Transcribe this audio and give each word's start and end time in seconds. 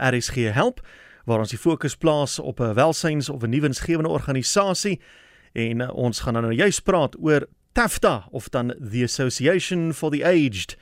RSG 0.00 0.52
help 0.52 0.80
waar 1.24 1.38
ons 1.38 1.52
die 1.52 1.58
fokus 1.58 1.96
plaas 1.96 2.38
op 2.38 2.60
'n 2.60 2.74
welsyns 2.74 3.28
of 3.28 3.42
'n 3.42 3.50
nuwensgewende 3.50 4.08
organisasie 4.08 5.00
en 5.52 5.80
uh, 5.80 5.94
ons 5.94 6.20
gaan 6.20 6.32
nou 6.32 6.52
juist 6.52 6.82
praat 6.82 7.16
oor 7.18 7.46
TAFTA 7.72 8.26
of 8.30 8.48
dan 8.48 8.74
the 8.90 9.02
Association 9.02 9.94
for 9.94 10.10
the 10.10 10.24
Aged. 10.24 10.76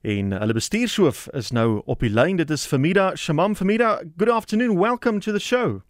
En 0.00 0.30
hulle 0.30 0.52
bestuurshoof 0.52 1.28
is 1.32 1.50
nou 1.50 1.82
op 1.84 2.00
die 2.00 2.10
lyn. 2.10 2.36
Dit 2.36 2.50
is 2.50 2.66
Famida 2.66 3.16
Shamam. 3.16 3.56
Famida, 3.56 4.02
good 4.16 4.30
afternoon. 4.30 4.78
Welcome 4.78 5.20
to 5.20 5.32
the 5.32 5.38
show. 5.38 5.80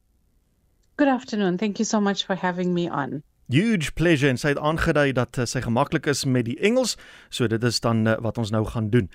Good 0.96 1.08
afternoon. 1.08 1.56
Thank 1.56 1.76
you 1.76 1.84
so 1.84 2.00
much 2.00 2.24
for 2.24 2.36
having 2.36 2.72
me 2.72 2.90
on. 2.90 3.22
Huge 3.48 3.92
pleasure 3.92 4.30
en 4.30 4.36
sy 4.36 4.48
het 4.48 4.58
aangedui 4.58 5.12
dat 5.16 5.38
sy 5.48 5.60
gemaklik 5.64 6.06
is 6.06 6.24
met 6.24 6.44
die 6.44 6.58
Engels, 6.60 6.96
so 7.30 7.46
dit 7.48 7.62
is 7.64 7.80
dan 7.80 8.02
wat 8.20 8.38
ons 8.38 8.50
nou 8.50 8.64
gaan 8.66 8.90
doen. 8.90 9.08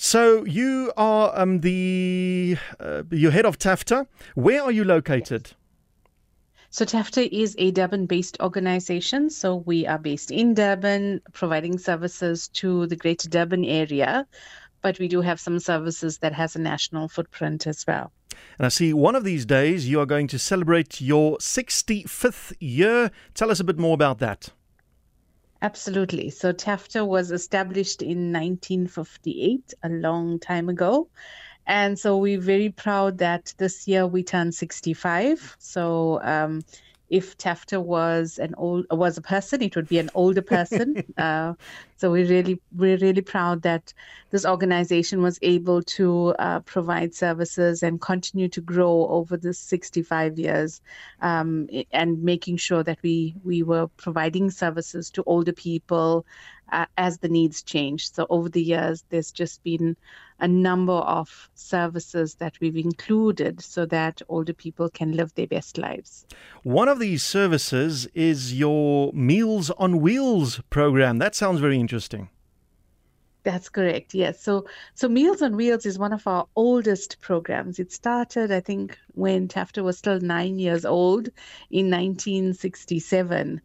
So 0.00 0.44
you 0.44 0.92
are 0.96 1.36
um 1.36 1.60
the 1.60 2.56
uh, 2.78 3.02
you 3.10 3.30
head 3.30 3.44
of 3.44 3.58
TAFTA. 3.58 4.06
Where 4.36 4.62
are 4.62 4.70
you 4.70 4.84
located? 4.84 5.50
So 6.70 6.84
TAFTA 6.84 7.28
is 7.32 7.56
a 7.58 7.72
Durban-based 7.72 8.36
organization. 8.40 9.28
So 9.28 9.56
we 9.56 9.88
are 9.88 9.98
based 9.98 10.30
in 10.30 10.54
Durban, 10.54 11.20
providing 11.32 11.78
services 11.78 12.46
to 12.60 12.86
the 12.86 12.94
Greater 12.94 13.28
Durban 13.28 13.64
area, 13.64 14.24
but 14.82 15.00
we 15.00 15.08
do 15.08 15.20
have 15.20 15.40
some 15.40 15.58
services 15.58 16.18
that 16.18 16.32
has 16.32 16.54
a 16.54 16.60
national 16.60 17.08
footprint 17.08 17.66
as 17.66 17.84
well. 17.84 18.12
And 18.58 18.66
I 18.66 18.68
see 18.68 18.92
one 18.92 19.16
of 19.16 19.24
these 19.24 19.44
days 19.44 19.88
you 19.88 19.98
are 19.98 20.06
going 20.06 20.28
to 20.28 20.38
celebrate 20.38 21.00
your 21.00 21.38
65th 21.38 22.52
year. 22.60 23.10
Tell 23.34 23.50
us 23.50 23.58
a 23.58 23.64
bit 23.64 23.78
more 23.78 23.94
about 23.94 24.18
that. 24.20 24.50
Absolutely. 25.60 26.30
So 26.30 26.52
TAFTA 26.52 27.06
was 27.06 27.30
established 27.32 28.00
in 28.02 28.32
1958, 28.32 29.74
a 29.82 29.88
long 29.88 30.38
time 30.38 30.68
ago. 30.68 31.08
And 31.66 31.98
so 31.98 32.16
we're 32.16 32.40
very 32.40 32.70
proud 32.70 33.18
that 33.18 33.52
this 33.58 33.86
year 33.88 34.06
we 34.06 34.22
turned 34.22 34.54
65. 34.54 35.56
So 35.58 36.20
um, 36.22 36.62
if 37.10 37.36
TAFTA 37.38 37.82
was 37.82 38.38
an 38.38 38.54
old 38.56 38.86
was 38.90 39.16
a 39.16 39.22
person, 39.22 39.62
it 39.62 39.76
would 39.76 39.88
be 39.88 39.98
an 39.98 40.10
older 40.14 40.42
person. 40.42 41.02
uh, 41.18 41.54
so 41.96 42.10
we 42.10 42.24
really 42.24 42.60
we're 42.76 42.98
really 42.98 43.22
proud 43.22 43.62
that 43.62 43.92
this 44.30 44.44
organization 44.44 45.22
was 45.22 45.38
able 45.42 45.82
to 45.82 46.34
uh, 46.38 46.60
provide 46.60 47.14
services 47.14 47.82
and 47.82 48.00
continue 48.00 48.48
to 48.48 48.60
grow 48.60 49.06
over 49.08 49.36
the 49.36 49.54
65 49.54 50.38
years, 50.38 50.80
um, 51.22 51.68
and 51.92 52.22
making 52.22 52.56
sure 52.58 52.82
that 52.82 52.98
we 53.02 53.34
we 53.44 53.62
were 53.62 53.88
providing 53.96 54.50
services 54.50 55.10
to 55.10 55.22
older 55.24 55.52
people 55.52 56.26
uh, 56.70 56.86
as 56.96 57.18
the 57.18 57.28
needs 57.28 57.62
change. 57.62 58.12
So 58.12 58.26
over 58.30 58.48
the 58.48 58.62
years, 58.62 59.04
there's 59.10 59.32
just 59.32 59.62
been 59.62 59.96
a 60.40 60.48
number 60.48 60.92
of 60.92 61.50
services 61.54 62.36
that 62.36 62.54
we've 62.60 62.76
included 62.76 63.60
so 63.60 63.86
that 63.86 64.22
older 64.28 64.52
people 64.52 64.88
can 64.88 65.12
live 65.12 65.34
their 65.34 65.46
best 65.46 65.78
lives. 65.78 66.26
One 66.62 66.88
of 66.88 66.98
these 66.98 67.24
services 67.24 68.06
is 68.14 68.54
your 68.54 69.12
Meals 69.12 69.70
on 69.70 70.00
Wheels 70.00 70.60
program. 70.70 71.18
That 71.18 71.34
sounds 71.34 71.60
very 71.60 71.78
interesting. 71.78 72.28
That's 73.44 73.68
correct. 73.68 74.14
Yes. 74.14 74.42
So 74.42 74.66
so 74.94 75.08
Meals 75.08 75.40
on 75.42 75.56
Wheels 75.56 75.86
is 75.86 75.98
one 75.98 76.12
of 76.12 76.26
our 76.26 76.46
oldest 76.54 77.20
programs. 77.20 77.78
It 77.78 77.90
started, 77.92 78.52
I 78.52 78.60
think, 78.60 78.98
when 79.14 79.48
TAFTA 79.48 79.82
was 79.82 79.96
still 79.96 80.20
nine 80.20 80.58
years 80.58 80.84
old 80.84 81.28
in 81.70 81.90
1967. 81.90 83.60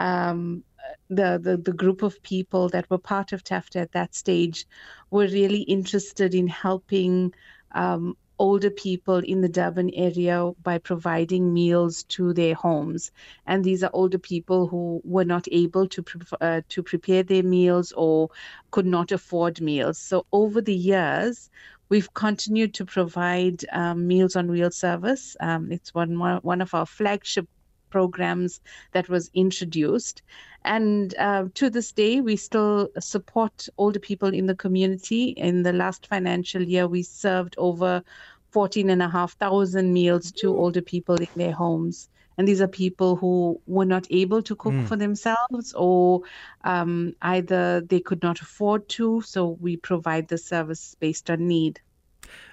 Um, 0.00 0.64
the, 1.08 1.38
the 1.42 1.56
the 1.56 1.72
group 1.72 2.02
of 2.02 2.22
people 2.22 2.68
that 2.70 2.88
were 2.90 2.98
part 2.98 3.32
of 3.32 3.44
TAFTA 3.44 3.80
at 3.82 3.92
that 3.92 4.14
stage 4.14 4.66
were 5.10 5.26
really 5.26 5.62
interested 5.62 6.34
in 6.34 6.48
helping 6.48 7.34
um, 7.72 8.16
older 8.38 8.70
people 8.70 9.16
in 9.18 9.40
the 9.40 9.48
Durban 9.48 9.90
area 9.94 10.50
by 10.62 10.78
providing 10.78 11.52
meals 11.52 12.04
to 12.04 12.32
their 12.32 12.54
homes. 12.54 13.10
And 13.46 13.64
these 13.64 13.82
are 13.82 13.90
older 13.92 14.18
people 14.18 14.68
who 14.68 15.00
were 15.04 15.24
not 15.24 15.46
able 15.50 15.88
to 15.88 16.02
pre- 16.02 16.38
uh, 16.40 16.60
to 16.68 16.82
prepare 16.82 17.22
their 17.22 17.42
meals 17.42 17.92
or 17.92 18.30
could 18.70 18.86
not 18.86 19.12
afford 19.12 19.60
meals. 19.60 19.98
So 19.98 20.26
over 20.32 20.60
the 20.60 20.74
years, 20.74 21.50
we've 21.88 22.12
continued 22.14 22.74
to 22.74 22.84
provide 22.84 23.64
um, 23.72 24.06
Meals 24.06 24.36
on 24.36 24.50
Wheels 24.50 24.76
service. 24.76 25.36
Um, 25.40 25.72
it's 25.72 25.94
one 25.94 26.18
one 26.18 26.60
of 26.60 26.74
our 26.74 26.86
flagship 26.86 27.48
programs 27.90 28.60
that 28.92 29.08
was 29.08 29.30
introduced. 29.34 30.22
And 30.64 31.14
uh, 31.18 31.44
to 31.54 31.70
this 31.70 31.92
day, 31.92 32.20
we 32.20 32.36
still 32.36 32.88
support 32.98 33.68
older 33.78 34.00
people 34.00 34.34
in 34.34 34.46
the 34.46 34.54
community. 34.54 35.30
In 35.30 35.62
the 35.62 35.72
last 35.72 36.06
financial 36.06 36.62
year, 36.62 36.86
we 36.86 37.02
served 37.02 37.54
over 37.58 38.02
14,500 38.50 39.84
meals 39.84 40.32
to 40.32 40.56
older 40.56 40.82
people 40.82 41.16
in 41.16 41.28
their 41.36 41.52
homes. 41.52 42.08
And 42.36 42.46
these 42.46 42.60
are 42.60 42.68
people 42.68 43.16
who 43.16 43.60
were 43.66 43.84
not 43.84 44.06
able 44.10 44.42
to 44.42 44.54
cook 44.54 44.72
mm. 44.72 44.86
for 44.86 44.94
themselves, 44.94 45.74
or 45.74 46.22
um, 46.62 47.14
either 47.20 47.80
they 47.80 47.98
could 47.98 48.22
not 48.22 48.40
afford 48.40 48.88
to. 48.90 49.22
So 49.22 49.56
we 49.60 49.76
provide 49.76 50.28
the 50.28 50.38
service 50.38 50.96
based 51.00 51.30
on 51.30 51.48
need. 51.48 51.80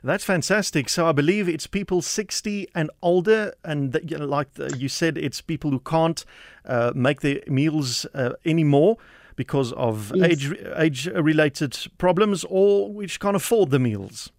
That's 0.04 0.24
fantastic. 0.24 0.90
So 0.90 1.08
I 1.08 1.12
believe 1.12 1.50
it's 1.50 1.68
people 1.68 2.02
60 2.02 2.68
and 2.76 2.90
older, 3.02 3.54
and 3.64 3.92
that, 3.94 4.10
you 4.10 4.18
know, 4.18 4.26
like 4.26 4.54
the, 4.54 4.76
you 4.78 4.90
said, 4.90 5.18
it's 5.18 5.42
people 5.42 5.72
who 5.72 5.80
can't 5.80 6.24
uh, 6.66 6.92
make 6.96 7.22
their 7.22 7.40
meals 7.48 8.06
uh, 8.14 8.34
anymore 8.46 8.98
because 9.36 9.74
of 9.74 10.12
yes. 10.16 10.32
age 10.32 10.54
age 10.78 11.08
related 11.08 11.78
problems, 11.98 12.46
or 12.50 12.92
which 12.92 13.20
can't 13.20 13.36
afford 13.36 13.70
the 13.70 13.80
meals. 13.80 14.32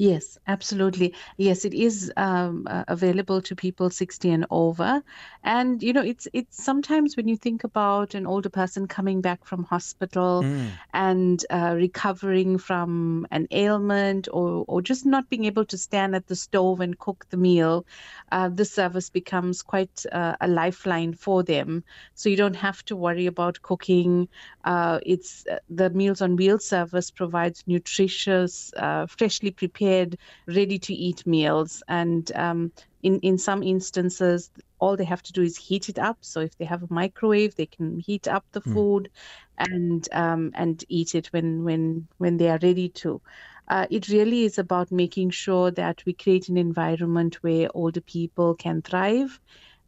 Yes, 0.00 0.38
absolutely. 0.46 1.12
Yes, 1.38 1.64
it 1.64 1.74
is 1.74 2.12
um, 2.16 2.68
uh, 2.70 2.84
available 2.86 3.42
to 3.42 3.56
people 3.56 3.90
60 3.90 4.30
and 4.30 4.46
over. 4.48 5.02
And 5.42 5.82
you 5.82 5.92
know, 5.92 6.02
it's 6.02 6.28
it's 6.32 6.62
sometimes 6.62 7.16
when 7.16 7.26
you 7.26 7.36
think 7.36 7.64
about 7.64 8.14
an 8.14 8.24
older 8.24 8.48
person 8.48 8.86
coming 8.86 9.20
back 9.20 9.44
from 9.44 9.64
hospital 9.64 10.44
mm. 10.44 10.70
and 10.94 11.44
uh, 11.50 11.74
recovering 11.74 12.58
from 12.58 13.26
an 13.32 13.48
ailment 13.50 14.28
or 14.32 14.64
or 14.68 14.82
just 14.82 15.04
not 15.04 15.28
being 15.30 15.46
able 15.46 15.64
to 15.64 15.76
stand 15.76 16.14
at 16.14 16.28
the 16.28 16.36
stove 16.36 16.78
and 16.80 16.96
cook 17.00 17.26
the 17.30 17.36
meal, 17.36 17.84
uh, 18.30 18.48
the 18.50 18.64
service 18.64 19.10
becomes 19.10 19.62
quite 19.62 20.06
uh, 20.12 20.36
a 20.40 20.46
lifeline 20.46 21.12
for 21.12 21.42
them. 21.42 21.82
So 22.14 22.28
you 22.28 22.36
don't 22.36 22.54
have 22.54 22.84
to 22.84 22.94
worry 22.94 23.26
about 23.26 23.62
cooking. 23.62 24.28
Uh, 24.62 25.00
it's 25.04 25.44
uh, 25.50 25.58
the 25.68 25.90
Meals 25.90 26.22
on 26.22 26.36
Wheels 26.36 26.64
service 26.64 27.10
provides 27.10 27.64
nutritious, 27.66 28.72
freshly 29.08 29.50
prepared 29.50 29.87
prepared, 29.88 30.18
ready 30.46 30.78
to 30.78 30.94
eat 30.94 31.26
meals. 31.26 31.82
And 31.88 32.30
um, 32.34 32.72
in, 33.02 33.20
in 33.20 33.38
some 33.38 33.62
instances, 33.62 34.50
all 34.78 34.96
they 34.96 35.04
have 35.04 35.22
to 35.24 35.32
do 35.32 35.42
is 35.42 35.56
heat 35.56 35.88
it 35.88 35.98
up. 35.98 36.18
So 36.20 36.40
if 36.40 36.56
they 36.58 36.64
have 36.64 36.82
a 36.82 36.92
microwave, 36.92 37.54
they 37.54 37.66
can 37.66 38.00
heat 38.00 38.28
up 38.28 38.44
the 38.52 38.60
mm. 38.60 38.72
food 38.72 39.10
and 39.56 40.08
um, 40.12 40.52
and 40.54 40.84
eat 40.88 41.14
it 41.14 41.28
when 41.32 41.64
when 41.64 42.06
when 42.18 42.36
they 42.36 42.48
are 42.48 42.60
ready 42.62 42.88
to. 42.88 43.20
Uh, 43.66 43.86
it 43.90 44.08
really 44.08 44.44
is 44.44 44.58
about 44.58 44.90
making 44.90 45.30
sure 45.30 45.70
that 45.70 46.02
we 46.06 46.12
create 46.12 46.48
an 46.48 46.56
environment 46.56 47.42
where 47.42 47.68
older 47.74 48.00
people 48.00 48.54
can 48.54 48.80
thrive 48.80 49.38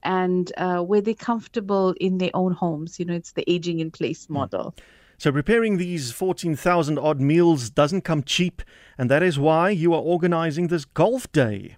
and 0.02 0.52
uh, 0.58 0.80
where 0.80 1.00
they're 1.00 1.14
comfortable 1.14 1.94
in 1.98 2.18
their 2.18 2.34
own 2.34 2.52
homes. 2.52 2.98
You 2.98 3.06
know, 3.06 3.14
it's 3.14 3.32
the 3.32 3.50
aging 3.50 3.80
in 3.80 3.90
place 3.90 4.26
hmm. 4.26 4.34
model. 4.34 4.74
Mm. 4.76 4.82
So 5.20 5.30
preparing 5.30 5.76
these 5.76 6.12
14,000 6.12 6.98
odd 6.98 7.20
meals 7.20 7.68
doesn't 7.68 8.04
come 8.04 8.22
cheap, 8.22 8.62
and 8.96 9.10
that 9.10 9.22
is 9.22 9.38
why 9.38 9.68
you 9.68 9.92
are 9.92 10.00
organizing 10.00 10.68
this 10.68 10.86
golf 10.86 11.30
day. 11.30 11.76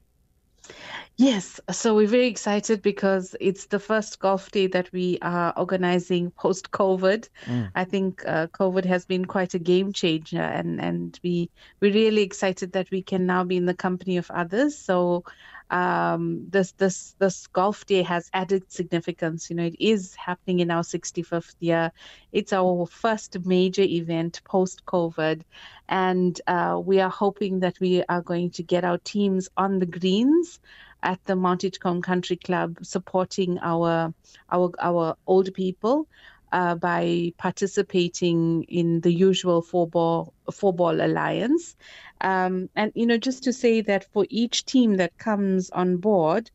Yes, 1.17 1.59
so 1.73 1.97
we're 1.97 2.07
very 2.07 2.29
excited 2.29 2.83
because 2.83 3.35
it's 3.41 3.67
the 3.67 3.81
first 3.81 4.21
golf 4.21 4.53
day 4.53 4.69
that 4.69 4.93
we 4.93 5.19
are 5.23 5.53
organizing 5.57 6.31
post 6.31 6.71
COVID. 6.71 7.29
Mm. 7.47 7.73
I 7.75 7.85
think 7.85 8.23
uh, 8.29 8.47
COVID 8.47 8.85
has 8.85 9.07
been 9.07 9.25
quite 9.25 9.55
a 9.55 9.59
game 9.59 9.93
changer, 9.93 10.41
and 10.41 10.81
and 10.81 11.19
we 11.25 11.51
we're 11.81 11.93
really 11.93 12.23
excited 12.23 12.71
that 12.75 12.93
we 12.93 13.03
can 13.03 13.27
now 13.27 13.43
be 13.43 13.57
in 13.57 13.67
the 13.67 13.75
company 13.75 14.19
of 14.19 14.31
others. 14.31 14.79
So 14.79 15.25
um, 15.73 16.47
this 16.51 16.73
this 16.73 17.17
this 17.19 17.47
golf 17.47 17.87
day 17.87 18.03
has 18.03 18.31
added 18.35 18.71
significance. 18.71 19.49
You 19.49 19.57
know, 19.57 19.65
it 19.65 19.77
is 19.81 20.15
happening 20.15 20.61
in 20.61 20.71
our 20.71 20.83
65th 20.83 21.55
year. 21.61 21.91
It's 22.31 22.53
our 22.53 22.87
first 22.87 23.45
major 23.47 23.83
event 23.83 24.43
post 24.45 24.85
COVID, 24.85 25.43
and 25.89 26.41
uh, 26.47 26.81
we 26.85 27.01
are 27.01 27.11
hoping 27.11 27.61
that 27.61 27.81
we 27.81 28.05
are 28.09 28.21
going 28.21 28.51
to 28.51 28.63
get 28.63 28.85
our 28.85 28.99
teams 28.99 29.49
on 29.57 29.79
the 29.79 29.87
greens 29.87 30.61
at 31.03 31.25
the 31.25 31.35
Mount 31.35 31.65
Edgecombe 31.65 32.03
Country 32.03 32.37
Club, 32.37 32.77
supporting 32.83 33.59
our 33.63 34.13
our 34.51 34.71
our 34.79 35.17
older 35.27 35.51
people 35.53 36.07
uh, 36.53 36.75
by 36.75 37.33
participating 37.39 38.65
in 38.65 39.01
the 39.01 39.13
usual 39.13 39.63
four 39.63 39.87
ball 39.89 40.33
four 40.53 40.73
ball 40.73 41.01
alliance. 41.01 41.75
Um, 42.21 42.69
and 42.77 42.93
you 42.95 43.07
know, 43.07 43.17
just 43.17 43.43
to 43.45 43.53
say 43.53 43.81
that 43.81 44.05
for 44.13 44.27
each 44.29 44.65
team 44.65 44.97
that 44.97 45.17
comes 45.19 45.71
on 45.71 45.97
board, 45.97 46.51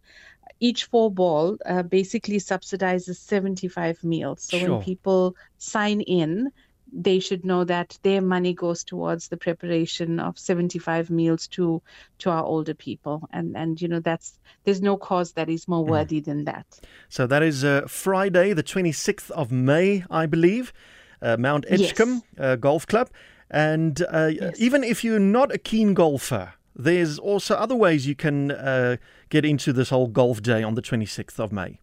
each 0.59 0.85
four 0.85 1.11
ball 1.11 1.57
uh, 1.65 1.83
basically 1.83 2.37
subsidizes 2.37 3.17
75 3.17 4.03
meals. 4.03 4.43
So 4.43 4.59
sure. 4.59 4.69
when 4.69 4.81
people 4.81 5.35
sign 5.57 6.01
in, 6.01 6.51
they 6.97 7.19
should 7.19 7.45
know 7.45 7.63
that 7.63 7.97
their 8.01 8.21
money 8.21 8.53
goes 8.53 8.83
towards 8.83 9.27
the 9.27 9.37
preparation 9.37 10.19
of 10.19 10.37
75 10.37 11.09
meals 11.09 11.47
to 11.47 11.81
to 12.17 12.31
our 12.31 12.43
older 12.43 12.73
people 12.73 13.29
and 13.31 13.55
and 13.55 13.81
you 13.81 13.87
know 13.87 13.99
that's 13.99 14.39
there's 14.63 14.81
no 14.81 14.97
cause 14.97 15.33
that 15.33 15.47
is 15.47 15.67
more 15.67 15.85
mm. 15.85 15.89
worthy 15.89 16.19
mm. 16.19 16.25
than 16.25 16.45
that 16.45 16.65
so 17.07 17.27
that 17.27 17.43
is 17.43 17.63
uh, 17.63 17.81
friday 17.87 18.51
the 18.53 18.63
26th 18.63 19.29
of 19.31 19.51
may 19.51 20.03
i 20.09 20.25
believe 20.25 20.73
uh, 21.21 21.37
mount 21.37 21.65
edgecombe 21.69 22.15
yes. 22.15 22.23
uh, 22.39 22.55
golf 22.55 22.87
club 22.87 23.09
and 23.49 24.03
uh, 24.11 24.31
yes. 24.33 24.59
even 24.59 24.83
if 24.83 25.03
you're 25.03 25.19
not 25.19 25.53
a 25.53 25.57
keen 25.57 25.93
golfer 25.93 26.53
there's 26.75 27.17
also 27.17 27.55
other 27.55 27.75
ways 27.75 28.07
you 28.07 28.15
can 28.15 28.51
uh, 28.51 28.97
get 29.29 29.45
into 29.45 29.71
this 29.71 29.89
whole 29.89 30.07
golf 30.07 30.41
day 30.41 30.63
on 30.63 30.75
the 30.75 30.81
26th 30.81 31.39
of 31.39 31.51
may 31.51 31.79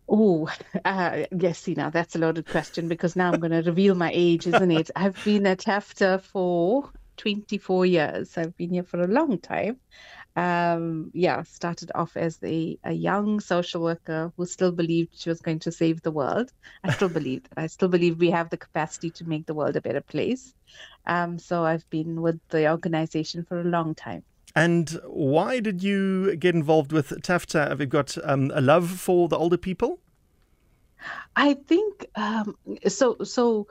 Oh, 0.07 0.49
uh, 0.85 1.23
yes, 1.35 1.59
see, 1.59 1.73
now 1.73 1.89
that's 1.89 2.15
a 2.15 2.19
loaded 2.19 2.47
question 2.47 2.87
because 2.87 3.15
now 3.15 3.31
I'm 3.31 3.39
going 3.39 3.51
to 3.51 3.61
reveal 3.61 3.95
my 3.95 4.11
age, 4.13 4.45
isn't 4.45 4.71
it? 4.71 4.91
I've 4.95 5.17
been 5.23 5.47
at 5.47 5.59
TAFTA 5.59 6.21
for 6.21 6.91
24 7.21 7.85
years. 7.85 8.37
I've 8.37 8.57
been 8.57 8.73
here 8.73 8.83
for 8.83 9.01
a 9.01 9.07
long 9.07 9.37
time. 9.37 9.77
Um, 10.35 11.11
yeah, 11.13 11.43
started 11.43 11.91
off 11.93 12.17
as 12.17 12.39
a, 12.43 12.79
a 12.83 12.93
young 12.93 13.39
social 13.39 13.83
worker 13.83 14.31
who 14.35 14.45
still 14.45 14.71
believed 14.71 15.19
she 15.19 15.29
was 15.29 15.41
going 15.41 15.59
to 15.59 15.71
save 15.71 16.01
the 16.01 16.11
world. 16.11 16.51
I 16.83 16.93
still 16.93 17.09
believe 17.19 17.43
that. 17.43 17.59
I 17.61 17.67
still 17.67 17.89
believe 17.89 18.19
we 18.19 18.31
have 18.31 18.49
the 18.49 18.57
capacity 18.57 19.11
to 19.11 19.25
make 19.25 19.45
the 19.45 19.53
world 19.53 19.75
a 19.75 19.81
better 19.81 20.01
place. 20.01 20.53
Um, 21.05 21.37
so 21.37 21.63
I've 21.63 21.87
been 21.89 22.21
with 22.21 22.39
the 22.49 22.71
organization 22.71 23.43
for 23.43 23.59
a 23.59 23.65
long 23.65 23.93
time. 23.93 24.23
And 24.55 24.99
why 25.05 25.59
did 25.59 25.83
you 25.83 26.35
get 26.37 26.55
involved 26.55 26.91
with 26.91 27.09
TAFTA? 27.09 27.69
Have 27.69 27.79
you 27.79 27.85
got 27.85 28.17
um, 28.23 28.51
a 28.53 28.61
love 28.61 28.89
for 28.89 29.27
the 29.27 29.37
older 29.37 29.57
people? 29.57 29.99
I 31.35 31.53
think 31.53 32.07
um, 32.15 32.55
so. 32.87 33.17
So 33.23 33.67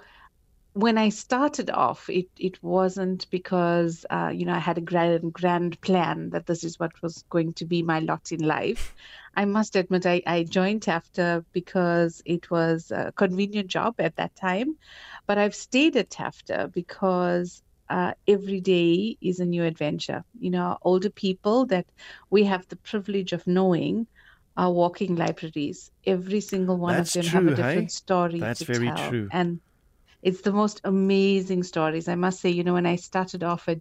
when 0.72 0.98
I 0.98 1.08
started 1.08 1.70
off, 1.70 2.08
it, 2.08 2.28
it 2.38 2.62
wasn't 2.62 3.28
because 3.30 4.06
uh, 4.10 4.30
you 4.32 4.44
know 4.44 4.54
I 4.54 4.58
had 4.58 4.78
a 4.78 4.82
grand 4.82 5.32
grand 5.32 5.80
plan 5.80 6.30
that 6.30 6.46
this 6.46 6.64
is 6.64 6.78
what 6.78 7.00
was 7.02 7.24
going 7.30 7.54
to 7.54 7.64
be 7.64 7.82
my 7.82 8.00
lot 8.00 8.32
in 8.32 8.40
life. 8.40 8.94
I 9.36 9.44
must 9.44 9.76
admit 9.76 10.06
I, 10.06 10.22
I 10.26 10.44
joined 10.44 10.82
TAFTA 10.82 11.44
because 11.52 12.22
it 12.24 12.50
was 12.50 12.90
a 12.90 13.12
convenient 13.12 13.68
job 13.68 13.94
at 13.98 14.16
that 14.16 14.34
time, 14.36 14.76
but 15.26 15.38
I've 15.38 15.54
stayed 15.54 15.96
at 15.96 16.10
TAFTA 16.10 16.72
because 16.72 17.62
uh, 17.88 18.12
every 18.28 18.60
day 18.60 19.16
is 19.20 19.40
a 19.40 19.44
new 19.44 19.64
adventure. 19.64 20.24
You 20.38 20.50
know, 20.50 20.78
older 20.82 21.10
people 21.10 21.66
that 21.66 21.86
we 22.30 22.44
have 22.44 22.68
the 22.68 22.76
privilege 22.76 23.32
of 23.32 23.46
knowing 23.46 24.06
are 24.56 24.70
walking 24.70 25.16
libraries. 25.16 25.90
Every 26.06 26.40
single 26.40 26.76
one 26.76 26.96
That's 26.96 27.16
of 27.16 27.22
them 27.22 27.30
true, 27.30 27.40
have 27.40 27.52
a 27.52 27.56
different 27.56 27.82
hey? 27.82 27.88
story 27.88 28.40
That's 28.40 28.60
to 28.60 28.64
very 28.66 28.88
tell. 28.88 29.08
true. 29.10 29.28
And 29.32 29.60
it's 30.22 30.42
the 30.42 30.52
most 30.52 30.80
amazing 30.84 31.62
stories. 31.62 32.08
I 32.08 32.14
must 32.14 32.40
say, 32.40 32.50
you 32.50 32.62
know, 32.62 32.74
when 32.74 32.86
I 32.86 32.96
started 32.96 33.42
off 33.42 33.68
at, 33.68 33.80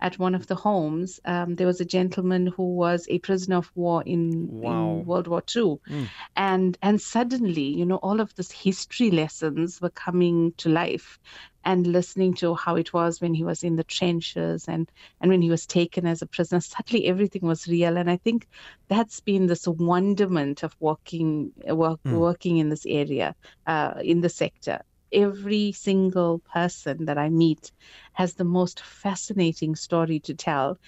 at 0.00 0.18
one 0.18 0.34
of 0.34 0.46
the 0.48 0.56
homes, 0.56 1.20
um, 1.24 1.54
there 1.54 1.66
was 1.66 1.80
a 1.80 1.84
gentleman 1.84 2.48
who 2.48 2.74
was 2.74 3.06
a 3.08 3.20
prisoner 3.20 3.56
of 3.56 3.70
war 3.76 4.02
in, 4.02 4.48
wow. 4.48 4.90
in 4.90 5.06
World 5.06 5.28
War 5.28 5.42
II. 5.54 5.78
Mm. 5.88 6.08
And 6.34 6.78
and 6.82 7.00
suddenly, 7.00 7.62
you 7.62 7.86
know, 7.86 7.96
all 7.96 8.20
of 8.20 8.34
this 8.34 8.50
history 8.50 9.10
lessons 9.10 9.80
were 9.80 9.90
coming 9.90 10.52
to 10.58 10.68
life 10.68 11.20
and 11.64 11.86
listening 11.86 12.34
to 12.34 12.54
how 12.54 12.76
it 12.76 12.92
was 12.92 13.20
when 13.20 13.34
he 13.34 13.42
was 13.42 13.64
in 13.64 13.74
the 13.74 13.84
trenches 13.84 14.66
and, 14.68 14.90
and 15.20 15.30
when 15.30 15.42
he 15.42 15.50
was 15.50 15.66
taken 15.66 16.06
as 16.06 16.22
a 16.22 16.26
prisoner. 16.26 16.60
Suddenly 16.60 17.06
everything 17.06 17.42
was 17.42 17.66
real. 17.66 17.96
And 17.96 18.08
I 18.08 18.16
think 18.16 18.46
that's 18.86 19.20
been 19.20 19.46
this 19.46 19.66
wonderment 19.66 20.62
of 20.62 20.76
working 20.78 21.52
work, 21.66 22.00
mm. 22.04 22.12
working 22.12 22.58
in 22.58 22.68
this 22.68 22.86
area, 22.86 23.34
uh, 23.66 23.94
in 24.00 24.20
the 24.20 24.28
sector 24.28 24.80
every 25.16 25.72
single 25.72 26.38
person 26.40 27.06
that 27.06 27.18
I 27.18 27.28
meet 27.30 27.72
has 28.12 28.34
the 28.34 28.44
most 28.44 28.80
fascinating 28.80 29.74
story 29.74 30.20
to 30.20 30.34
tell 30.34 30.78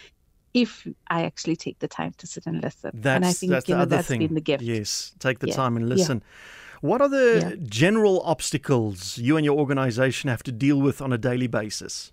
if 0.54 0.86
I 1.08 1.24
actually 1.24 1.56
take 1.56 1.78
the 1.78 1.88
time 1.88 2.14
to 2.18 2.26
sit 2.26 2.46
and 2.46 2.62
listen. 2.62 2.90
That's, 2.94 3.16
and 3.16 3.24
I 3.24 3.32
think 3.32 3.50
that's 3.50 3.68
you 3.68 3.74
know, 3.74 3.78
the 3.78 3.82
other 3.82 3.96
that's 3.96 4.08
thing. 4.08 4.20
been 4.20 4.34
the 4.34 4.40
gift. 4.40 4.62
Yes, 4.62 5.12
take 5.18 5.40
the 5.40 5.48
yeah. 5.48 5.54
time 5.54 5.76
and 5.76 5.88
listen. 5.88 6.18
Yeah. 6.18 6.78
What 6.80 7.00
are 7.00 7.08
the 7.08 7.56
yeah. 7.58 7.66
general 7.68 8.22
obstacles 8.22 9.18
you 9.18 9.36
and 9.36 9.44
your 9.44 9.58
organization 9.58 10.30
have 10.30 10.44
to 10.44 10.52
deal 10.52 10.80
with 10.80 11.02
on 11.02 11.12
a 11.12 11.18
daily 11.18 11.48
basis? 11.48 12.12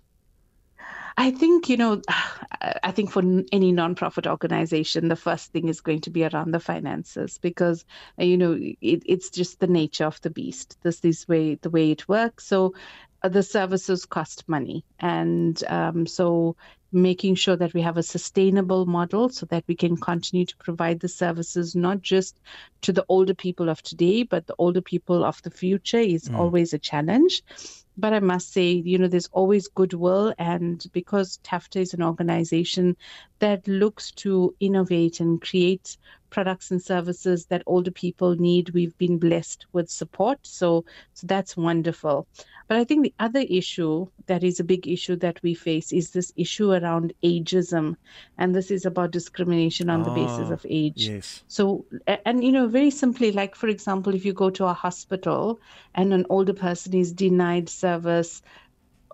I 1.16 1.30
think, 1.30 1.68
you 1.68 1.76
know, 1.76 2.02
I 2.82 2.90
think 2.92 3.10
for 3.10 3.20
any 3.20 3.72
nonprofit 3.72 4.26
organization, 4.26 5.08
the 5.08 5.16
first 5.16 5.52
thing 5.52 5.68
is 5.68 5.80
going 5.80 6.00
to 6.02 6.10
be 6.10 6.24
around 6.24 6.52
the 6.52 6.60
finances 6.60 7.38
because, 7.38 7.84
uh, 8.20 8.24
you 8.24 8.36
know, 8.36 8.52
it, 8.52 9.02
it's 9.06 9.30
just 9.30 9.60
the 9.60 9.66
nature 9.66 10.04
of 10.04 10.20
the 10.22 10.30
beast. 10.30 10.78
This 10.82 11.04
is 11.04 11.28
way 11.28 11.56
the 11.56 11.70
way 11.70 11.90
it 11.90 12.08
works. 12.08 12.46
So 12.46 12.74
uh, 13.22 13.28
the 13.28 13.42
services 13.42 14.04
cost 14.04 14.48
money. 14.48 14.84
And 14.98 15.62
um, 15.68 16.06
so 16.06 16.56
making 16.92 17.34
sure 17.34 17.56
that 17.56 17.74
we 17.74 17.82
have 17.82 17.96
a 17.96 18.02
sustainable 18.02 18.86
model 18.86 19.28
so 19.28 19.46
that 19.46 19.64
we 19.66 19.74
can 19.74 19.96
continue 19.96 20.46
to 20.46 20.56
provide 20.56 21.00
the 21.00 21.08
services 21.08 21.74
not 21.74 22.00
just 22.00 22.40
to 22.82 22.92
the 22.92 23.04
older 23.08 23.34
people 23.34 23.68
of 23.68 23.82
today, 23.82 24.22
but 24.22 24.46
the 24.46 24.54
older 24.58 24.80
people 24.80 25.24
of 25.24 25.42
the 25.42 25.50
future 25.50 25.98
is 25.98 26.28
mm. 26.28 26.38
always 26.38 26.72
a 26.72 26.78
challenge 26.78 27.42
but 27.96 28.12
I 28.12 28.20
must 28.20 28.52
say, 28.52 28.70
you 28.72 28.98
know, 28.98 29.08
there's 29.08 29.28
always 29.32 29.68
goodwill. 29.68 30.34
And 30.38 30.84
because 30.92 31.38
TAFTA 31.44 31.80
is 31.80 31.94
an 31.94 32.02
organization 32.02 32.96
that 33.38 33.66
looks 33.66 34.10
to 34.12 34.54
innovate 34.60 35.20
and 35.20 35.40
create 35.40 35.96
products 36.30 36.70
and 36.70 36.82
services 36.82 37.46
that 37.46 37.62
older 37.66 37.90
people 37.90 38.36
need, 38.36 38.70
we've 38.70 38.96
been 38.98 39.18
blessed 39.18 39.66
with 39.72 39.88
support. 39.88 40.38
So, 40.42 40.84
so 41.14 41.26
that's 41.26 41.56
wonderful. 41.56 42.26
But 42.68 42.78
I 42.78 42.84
think 42.84 43.04
the 43.04 43.14
other 43.20 43.44
issue 43.48 44.08
that 44.26 44.42
is 44.42 44.58
a 44.58 44.64
big 44.64 44.88
issue 44.88 45.16
that 45.16 45.40
we 45.42 45.54
face 45.54 45.92
is 45.92 46.10
this 46.10 46.32
issue 46.36 46.72
around 46.72 47.12
ageism. 47.22 47.96
And 48.38 48.54
this 48.54 48.70
is 48.70 48.84
about 48.84 49.12
discrimination 49.12 49.88
on 49.88 50.02
the 50.02 50.10
ah, 50.10 50.14
basis 50.14 50.50
of 50.50 50.66
age. 50.68 51.08
Yes. 51.08 51.44
So, 51.46 51.84
and, 52.24 52.42
you 52.42 52.50
know, 52.50 52.66
very 52.66 52.90
simply, 52.90 53.30
like, 53.30 53.54
for 53.54 53.68
example, 53.68 54.14
if 54.14 54.24
you 54.24 54.32
go 54.32 54.50
to 54.50 54.66
a 54.66 54.72
hospital 54.72 55.60
and 55.94 56.12
an 56.12 56.26
older 56.28 56.54
person 56.54 56.94
is 56.94 57.12
denied 57.12 57.68
service 57.86 58.42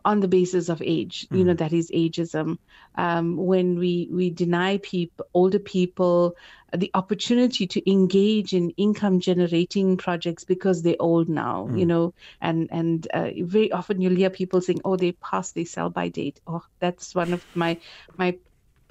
on 0.04 0.20
the 0.20 0.28
basis 0.28 0.68
of 0.68 0.82
age 0.82 1.26
mm. 1.28 1.38
you 1.38 1.44
know 1.44 1.54
mm. 1.54 1.58
that 1.58 1.72
is 1.72 1.90
ageism 1.90 2.58
um, 2.96 3.36
when 3.36 3.78
we 3.78 4.08
we 4.10 4.30
deny 4.30 4.78
people 4.78 5.26
older 5.34 5.58
people 5.58 6.36
the 6.76 6.90
opportunity 6.94 7.66
to 7.66 7.90
engage 7.90 8.52
in 8.52 8.70
income 8.70 9.20
generating 9.20 9.96
projects 9.96 10.44
because 10.44 10.82
they're 10.82 10.96
old 11.00 11.28
now 11.28 11.68
mm. 11.70 11.78
you 11.78 11.86
know 11.86 12.14
and 12.40 12.68
and 12.70 13.06
uh, 13.14 13.30
very 13.56 13.70
often 13.72 14.00
you'll 14.00 14.22
hear 14.22 14.30
people 14.30 14.60
saying 14.60 14.80
oh 14.84 14.96
they 14.96 15.12
pass 15.12 15.52
their 15.52 15.66
sell 15.66 15.90
by 15.90 16.08
date 16.08 16.40
oh 16.46 16.64
that's 16.78 17.14
one 17.14 17.32
of 17.32 17.44
my 17.54 17.78
my 18.16 18.36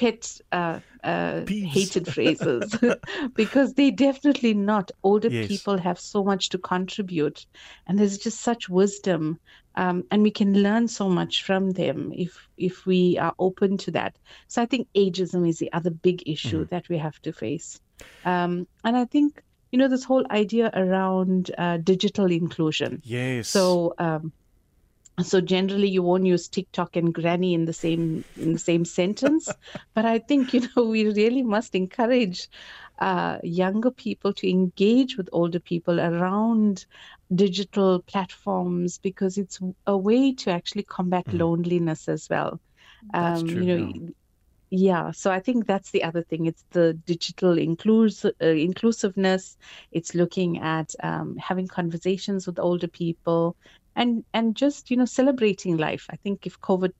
pet 0.01 0.41
uh, 0.51 0.79
uh, 1.03 1.45
hated 1.45 2.07
phrases 2.13 2.75
because 3.35 3.75
they 3.75 3.91
definitely 3.91 4.55
not. 4.55 4.89
Older 5.03 5.29
yes. 5.29 5.47
people 5.47 5.77
have 5.77 5.99
so 5.99 6.23
much 6.23 6.49
to 6.49 6.57
contribute, 6.57 7.45
and 7.85 7.99
there's 7.99 8.17
just 8.17 8.41
such 8.41 8.67
wisdom, 8.67 9.39
um, 9.75 10.03
and 10.09 10.23
we 10.23 10.31
can 10.31 10.63
learn 10.63 10.87
so 10.87 11.07
much 11.07 11.43
from 11.43 11.71
them 11.71 12.11
if 12.15 12.47
if 12.57 12.87
we 12.87 13.19
are 13.19 13.35
open 13.37 13.77
to 13.77 13.91
that. 13.91 14.15
So 14.47 14.63
I 14.63 14.65
think 14.65 14.87
ageism 14.95 15.47
is 15.47 15.59
the 15.59 15.71
other 15.71 15.91
big 15.91 16.23
issue 16.25 16.65
mm. 16.65 16.69
that 16.69 16.89
we 16.89 16.97
have 16.97 17.21
to 17.21 17.31
face, 17.31 17.79
um, 18.25 18.67
and 18.83 18.97
I 18.97 19.05
think 19.05 19.43
you 19.71 19.77
know 19.77 19.87
this 19.87 20.03
whole 20.03 20.25
idea 20.31 20.71
around 20.73 21.51
uh, 21.59 21.77
digital 21.77 22.31
inclusion. 22.31 23.01
Yes. 23.05 23.49
So. 23.49 23.93
Um, 23.99 24.33
so 25.19 25.41
generally 25.41 25.89
you 25.89 26.01
won't 26.01 26.25
use 26.25 26.47
tiktok 26.47 26.95
and 26.95 27.13
granny 27.13 27.53
in 27.53 27.65
the 27.65 27.73
same 27.73 28.23
in 28.37 28.53
the 28.53 28.59
same 28.59 28.85
sentence. 28.85 29.49
But 29.93 30.05
i 30.05 30.19
think 30.19 30.53
you 30.53 30.61
know 30.61 30.83
we 30.85 31.05
really 31.05 31.43
must 31.43 31.75
encourage 31.75 32.49
uh, 32.99 33.39
younger 33.41 33.89
people 33.89 34.31
to 34.31 34.47
engage 34.47 35.17
with 35.17 35.27
older 35.31 35.59
people 35.59 35.99
around 35.99 36.85
digital 37.33 37.99
platforms 38.03 38.99
because 38.99 39.39
it's 39.39 39.59
a 39.87 39.97
way 39.97 40.33
to 40.35 40.51
actually 40.51 40.83
combat 40.83 41.25
mm. 41.25 41.39
loneliness 41.39 42.07
as 42.07 42.29
well. 42.29 42.61
Um, 43.15 43.47
true, 43.47 43.61
you 43.63 43.77
know 43.77 43.93
yeah. 44.69 45.05
yeah. 45.05 45.11
So 45.11 45.31
i 45.31 45.39
think 45.39 45.65
that's 45.65 45.89
the 45.89 46.03
other 46.03 46.21
thing. 46.21 46.45
It's 46.45 46.63
the 46.69 46.93
digital 46.93 47.55
inclus- 47.55 48.37
uh, 48.39 48.45
inclusiveness. 48.45 49.57
It's 49.91 50.13
looking 50.13 50.59
at 50.59 50.93
um, 51.01 51.35
having 51.37 51.67
conversations 51.67 52.45
with 52.45 52.59
older 52.59 52.87
people 52.87 53.55
and 53.95 54.23
and 54.33 54.55
just 54.55 54.91
you 54.91 54.97
know 54.97 55.05
celebrating 55.05 55.77
life 55.77 56.05
i 56.09 56.15
think 56.17 56.45
if 56.45 56.59
covid 56.59 56.91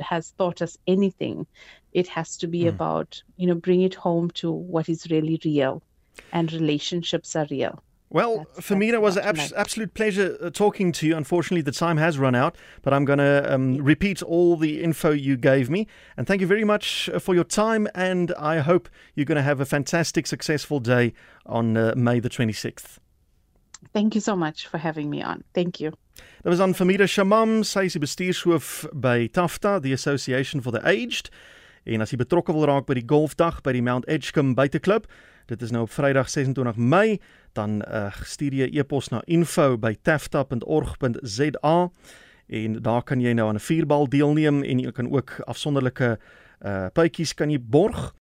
has 0.00 0.32
taught 0.32 0.62
us 0.62 0.76
anything 0.86 1.46
it 1.92 2.08
has 2.08 2.36
to 2.36 2.46
be 2.46 2.62
mm. 2.62 2.68
about 2.68 3.22
you 3.36 3.46
know 3.46 3.54
bring 3.54 3.82
it 3.82 3.94
home 3.94 4.30
to 4.30 4.50
what 4.50 4.88
is 4.88 5.10
really 5.10 5.38
real 5.44 5.82
and 6.32 6.52
relationships 6.52 7.36
are 7.36 7.46
real 7.50 7.82
well, 8.12 8.44
that's, 8.54 8.66
for 8.66 8.76
me, 8.76 8.90
it 8.90 9.00
was 9.00 9.16
an 9.16 9.24
abs- 9.24 9.54
absolute 9.54 9.94
pleasure 9.94 10.36
uh, 10.42 10.50
talking 10.50 10.92
to 10.92 11.06
you. 11.06 11.16
Unfortunately, 11.16 11.62
the 11.62 11.72
time 11.72 11.96
has 11.96 12.18
run 12.18 12.34
out, 12.34 12.56
but 12.82 12.92
I'm 12.92 13.06
going 13.06 13.20
to 13.20 13.52
um, 13.52 13.76
repeat 13.76 14.22
all 14.22 14.58
the 14.58 14.82
info 14.82 15.12
you 15.12 15.38
gave 15.38 15.70
me. 15.70 15.86
And 16.18 16.26
thank 16.26 16.42
you 16.42 16.46
very 16.46 16.64
much 16.64 17.08
uh, 17.08 17.18
for 17.18 17.34
your 17.34 17.44
time. 17.44 17.88
And 17.94 18.34
I 18.34 18.58
hope 18.58 18.90
you're 19.14 19.24
going 19.24 19.36
to 19.36 19.42
have 19.42 19.60
a 19.60 19.64
fantastic, 19.64 20.26
successful 20.26 20.78
day 20.78 21.14
on 21.46 21.74
uh, 21.74 21.94
May 21.96 22.20
the 22.20 22.28
26th. 22.28 22.98
Thank 23.94 24.14
you 24.14 24.20
so 24.20 24.36
much 24.36 24.66
for 24.66 24.76
having 24.76 25.08
me 25.08 25.22
on. 25.22 25.42
Thank 25.54 25.80
you. 25.80 25.94
Dit 26.14 26.50
was 26.50 26.60
aan 26.60 26.74
Famida 26.74 27.06
Shamam, 27.06 27.62
sy 27.62 27.84
is 27.86 27.92
die 27.96 28.02
bestuurshoof 28.02 28.86
by 28.92 29.28
Tafta, 29.30 29.80
the 29.80 29.92
Association 29.92 30.62
for 30.62 30.72
the 30.72 30.82
Aged. 30.82 31.30
En 31.84 32.00
as 32.02 32.10
jy 32.10 32.16
betrokke 32.20 32.52
wil 32.54 32.66
raak 32.66 32.86
by 32.86 32.94
die 32.98 33.08
golfdag 33.08 33.60
by 33.62 33.72
die 33.74 33.82
Mount 33.82 34.08
Edgecombe 34.10 34.54
buiteklub, 34.58 35.06
dit 35.50 35.62
is 35.62 35.70
nou 35.74 35.82
op 35.86 35.92
Vrydag 35.94 36.28
26 36.30 36.76
Mei, 36.76 37.20
dan 37.58 37.70
uh, 37.86 38.12
stuur 38.24 38.52
jy 38.54 38.66
'n 38.70 38.76
e-pos 38.78 39.08
na 39.10 39.22
info@tafta.org.za 39.26 41.90
en 42.52 42.82
daar 42.82 43.02
kan 43.02 43.20
jy 43.20 43.32
nou 43.32 43.48
aan 43.48 43.54
'n 43.54 43.60
vierbal 43.60 44.08
deelneem 44.08 44.62
en 44.62 44.78
jy 44.78 44.92
kan 44.92 45.10
ook 45.10 45.40
afsonderlike 45.46 46.18
uh, 46.66 46.86
puitjies 46.92 47.34
kan 47.34 47.50
jy 47.50 47.60
borg. 47.60 48.14